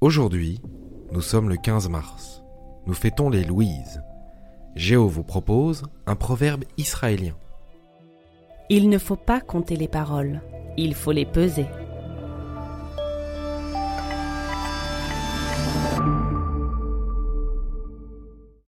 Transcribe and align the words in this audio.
Aujourd'hui, 0.00 0.60
nous 1.10 1.20
sommes 1.20 1.48
le 1.48 1.56
15 1.56 1.88
mars. 1.88 2.44
Nous 2.86 2.94
fêtons 2.94 3.30
les 3.30 3.42
Louises. 3.42 4.00
Géo 4.76 5.08
vous 5.08 5.24
propose 5.24 5.82
un 6.06 6.14
proverbe 6.14 6.62
israélien. 6.76 7.34
Il 8.70 8.90
ne 8.90 8.98
faut 8.98 9.16
pas 9.16 9.40
compter 9.40 9.74
les 9.74 9.88
paroles, 9.88 10.40
il 10.76 10.94
faut 10.94 11.10
les 11.10 11.26
peser. 11.26 11.66